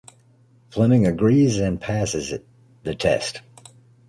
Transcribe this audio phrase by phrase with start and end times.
[0.71, 2.43] Fleming agrees and passes it
[2.81, 3.43] (the test).